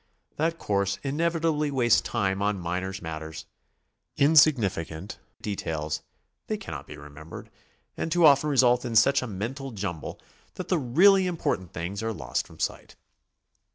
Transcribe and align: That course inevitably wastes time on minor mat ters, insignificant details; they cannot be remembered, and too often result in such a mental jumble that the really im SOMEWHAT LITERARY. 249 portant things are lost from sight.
That 0.37 0.57
course 0.57 0.97
inevitably 1.03 1.69
wastes 1.69 2.01
time 2.01 2.41
on 2.41 2.59
minor 2.59 2.91
mat 3.03 3.21
ters, 3.21 3.45
insignificant 4.17 5.19
details; 5.39 6.01
they 6.47 6.57
cannot 6.57 6.87
be 6.87 6.97
remembered, 6.97 7.51
and 7.95 8.11
too 8.11 8.25
often 8.25 8.49
result 8.49 8.83
in 8.83 8.95
such 8.95 9.21
a 9.21 9.27
mental 9.27 9.69
jumble 9.69 10.19
that 10.55 10.69
the 10.69 10.79
really 10.79 11.27
im 11.27 11.35
SOMEWHAT 11.35 11.45
LITERARY. 11.47 11.67
249 11.67 11.67
portant 11.67 11.73
things 11.73 12.01
are 12.01 12.13
lost 12.13 12.47
from 12.47 12.57
sight. 12.59 12.95